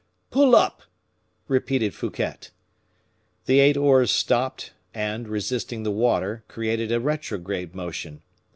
"Pull 0.31 0.55
up!" 0.55 0.81
repeated 1.47 1.93
Fouquet. 1.93 2.47
The 3.45 3.59
eight 3.59 3.77
oars 3.77 4.09
stopped, 4.09 4.73
and 4.95 5.27
resisting 5.27 5.83
the 5.83 5.91
water, 5.91 6.43
created 6.47 6.91
a 6.91 6.99
retrograde 6.99 7.75
motion. 7.75 8.23